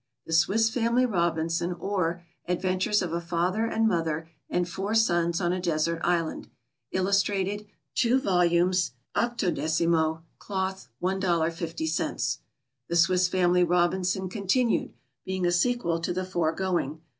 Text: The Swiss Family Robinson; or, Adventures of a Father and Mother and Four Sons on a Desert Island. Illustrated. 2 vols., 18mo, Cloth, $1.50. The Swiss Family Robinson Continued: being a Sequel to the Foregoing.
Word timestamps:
The 0.25 0.33
Swiss 0.33 0.67
Family 0.71 1.05
Robinson; 1.05 1.73
or, 1.73 2.23
Adventures 2.47 3.03
of 3.03 3.13
a 3.13 3.21
Father 3.21 3.65
and 3.67 3.87
Mother 3.87 4.27
and 4.49 4.67
Four 4.67 4.95
Sons 4.95 5.39
on 5.39 5.53
a 5.53 5.59
Desert 5.61 6.01
Island. 6.03 6.47
Illustrated. 6.91 7.67
2 7.93 8.19
vols., 8.19 8.93
18mo, 9.15 10.23
Cloth, 10.39 10.87
$1.50. 11.03 12.37
The 12.87 12.95
Swiss 12.95 13.27
Family 13.27 13.63
Robinson 13.63 14.27
Continued: 14.27 14.91
being 15.23 15.45
a 15.45 15.51
Sequel 15.51 15.99
to 15.99 16.11
the 16.11 16.25
Foregoing. 16.25 16.99